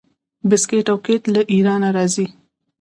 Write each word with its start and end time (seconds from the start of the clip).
بسکیټ 0.49 0.87
او 0.91 0.97
کیک 1.05 1.23
له 1.33 1.41
ایران 1.53 1.81
راځي. 1.95 2.27